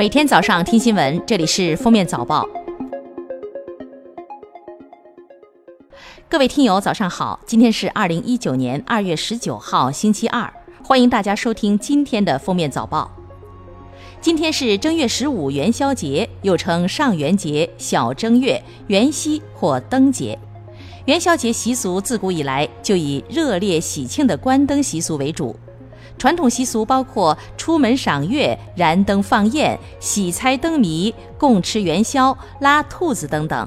[0.00, 2.48] 每天早上听新闻，这里是封面早报。
[6.26, 7.38] 各位听友，早上好！
[7.44, 10.50] 今天是二零一九年二月十九号，星期二，
[10.82, 13.10] 欢迎大家收听今天的封面早报。
[14.22, 20.38] 今天是正月十五元宵节，又称上元节、小正月、元夕或灯节。
[21.04, 25.54] 元宵节习俗自古以来就以热烈喜庆的观灯习俗为主。
[26.20, 33.66] 传统习俗包括出门赏月、燃灯放焰、喜猜灯谜、共吃元宵、拉兔子等等。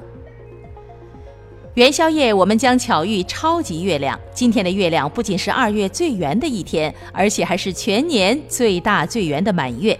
[1.74, 4.16] 元宵夜，我们将巧遇超级月亮。
[4.32, 9.98] 今天的月亮不仅是二月最圆的一天，而且还是全年最大最圆的满月。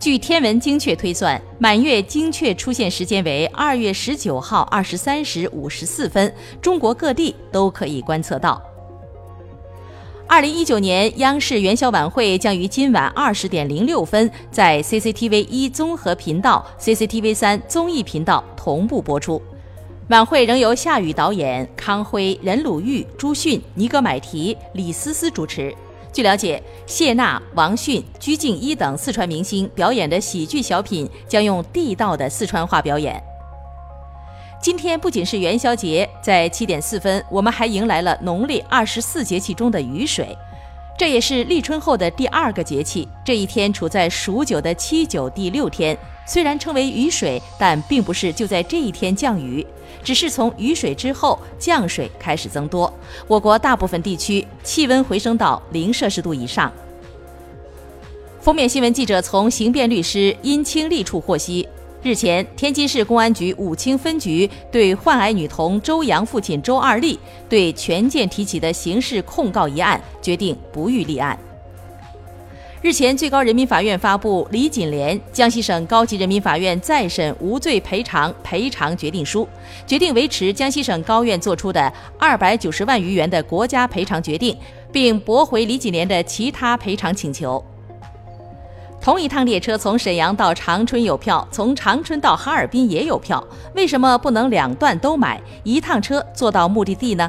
[0.00, 8.62] 据天文精确推算，满月精确出现时间为二月十九号二十三时五十四分，中国各地都可以观测到。
[10.32, 19.42] 二零一九年央视元宵晚会将于今晚二十点零六分在 CCTV 一综合频道、CCTV 三综艺频道同步播出。
[20.08, 25.70] 晚会仍由夏雨导演、康辉、任鲁豫、朱迅、尼格买提、李思思主持。
[26.14, 33.22] 据了解，谢娜、王迅、鞠婧祎等四川明星表演的喜剧小品将用地道的四川话表演。
[34.62, 40.38] 今天不仅是元宵节，在七点四分，我们还迎来了农历二十四节气中的雨水，
[40.96, 43.08] 这也是立春后的第二个节气。
[43.24, 49.66] 这一天处在数九的七九第六天，虽然称为雨水，但并不是就在这一天降雨，
[50.04, 52.92] 只是从雨水之后降水开始增多。
[53.26, 56.72] 我国大部分地区气温回升到零摄氏度以上。
[58.40, 61.68] 封面新闻记者从刑辩律师殷清丽处获悉。
[62.02, 67.16] 日前，天津市公安局武清分局对患癌女童周阳父亲周二立
[67.48, 71.38] 对权健提起的刑事控告一案决定不予立案。
[72.80, 79.48] 日前，最高人民法院发布李锦莲江西省高级人民法院再审无罪赔偿赔偿决定书，
[79.86, 84.58] 决定维持江西省高院作出的二百九十万余元的国家赔偿决定，
[84.90, 87.64] 并驳回李锦莲的其他赔偿请求。
[89.02, 93.42] 同一趟列车从沈阳到长春有票，从长春到哈尔滨也有票，
[93.74, 97.28] 为什么不能两段都买，一趟车坐到目的地呢？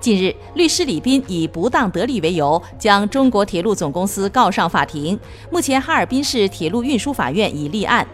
[0.00, 5.16] 近日，律师李斌以不当得利为由，将中国铁路总公司告上法庭。
[5.48, 8.04] 目前，哈尔滨市铁路运输法院已立案。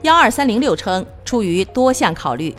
[0.00, 2.54] 幺二三零六称，出于多项考虑，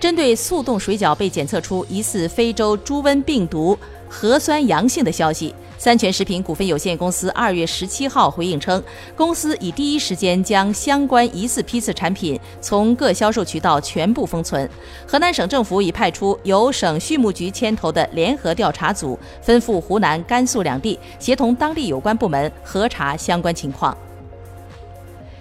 [0.00, 3.78] 针对速冻水饺被检测出疑似非洲猪瘟病毒
[4.08, 5.54] 核酸阳性的消息。
[5.76, 8.82] 三全食品股份有限公司二月十七号回应称，
[9.14, 14.68] 公司已第一时间将相关疑似批次产品从各销售渠道全部封存。
[15.06, 23.96] 河南省政府已派出由省畜牧局牵头的联合调查组，奔赴湖南、甘肃两地，协同当地有关部门核查相关情况。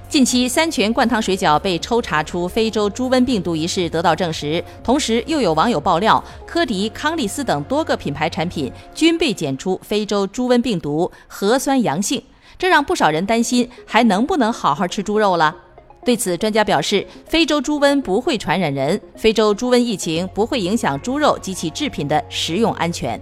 [0.09, 12.19] 近期，三全灌汤水饺被抽查出非洲猪瘟病毒一事得到证实，同时又有网友爆料，科迪、康利斯等多个品牌产品均被检出非洲猪瘟病毒核酸阳性，
[12.57, 15.55] 这让不少人担心还能不能好好吃猪肉了。
[16.03, 23.21] 对此，专家表示，非洲猪瘟不会传染人，非洲猪瘟疫情不会影响猪肉及其制品的食用安全。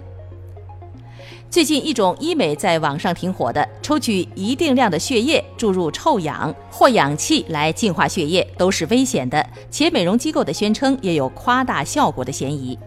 [1.50, 12.78] 最近一种医美在网上挺火的，抽取一定量的血液注入臭氧或氧气来净化血液，都是危险的，且美容机构的宣称也有夸大效果的嫌疑。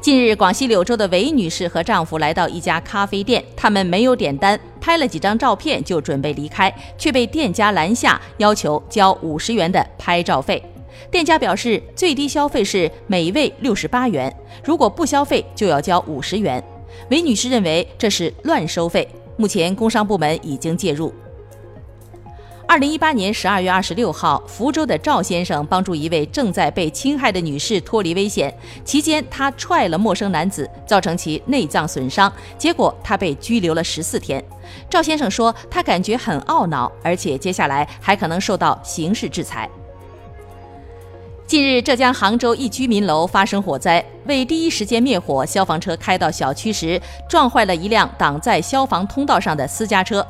[0.00, 10.60] 近日，广西柳州的韦女士和丈夫来到一家咖啡店，他们没有点单，拍了几张照片就准备离开，却被店家拦下，要求交五十元的拍照费。
[11.12, 16.62] 店家表示，最低消费是每位六十八元，如果不消费就要交五十元。
[17.08, 21.12] 韦女士认为这是乱收费，目前工商部门已经介入。
[22.68, 34.40] 二零一八年十二月二十六号，福州的赵先生帮助一位正在被侵害的女士脱离危险，期间他踹了陌生男子，造成其内脏损伤，结果他被拘留了十四天。
[34.88, 39.68] 赵先生说，他感觉很懊恼，而且接下来还可能受到刑事制裁。
[41.50, 50.24] 近日，浙江杭州一居民楼发生火灾，为第一时间灭火，消防车开到小区时撞坏了一辆挡在消防通道上的私家车。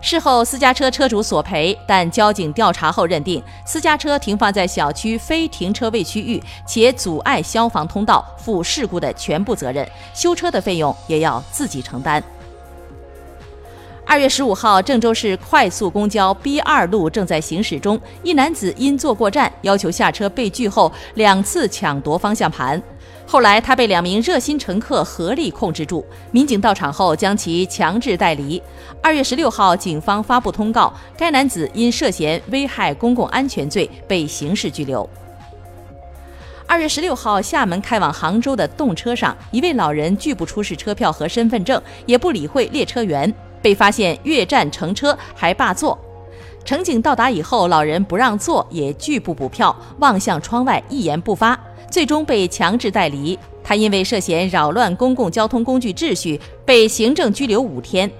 [0.00, 12.24] 事后，私家车车主索赔，但交警调查后认定私家车停放在小区非停车位区域，且阻碍消防通道，负事故的全部责任，修车的费用也要自己承担。
[14.06, 22.80] 二月十五号，郑州市快速公交 B 二路正在行驶中，一男子因坐过站，要求下车被拒后，两次抢夺方向盘。
[23.26, 28.62] 后来他被两名热心乘客合力控制住，民警到场后将其强制带离。
[29.02, 35.08] 二月十六号，警方发布通告，该男子因涉嫌危害公共安全罪被刑事拘留。
[36.66, 43.32] 二月十六号，厦门开往杭州的动车上，一位老人拒不出示车票和身份证，也不理会列车员，
[43.64, 45.98] 被发现越站乘车还霸座。
[46.66, 51.58] 乘警到达以后，老人不让座，也拒不补票，望向窗外，一言不发，
[51.90, 53.38] 最终被强制带离。
[53.62, 58.10] 他因为涉嫌扰乱公共交通工具秩序，被行政拘留五天。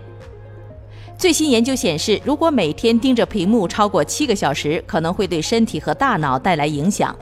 [1.19, 7.14] 最新研究显示，如果每天盯着屏幕超过七个小时，可能会对身体和大脑带来影响。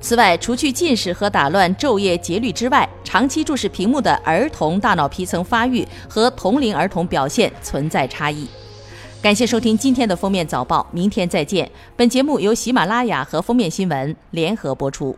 [0.00, 8.48] 此外，除去近视和打乱昼夜节律之外，长期注视屏幕的儿童大脑皮层发育和同龄儿童表现存在差异。
[9.20, 11.68] 感谢收听今天的封面早报，明天再见。
[11.96, 15.16] 本节目由喜马拉雅和封面新闻联合播出。